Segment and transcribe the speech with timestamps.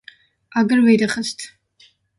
[0.61, 1.47] agir vedixwist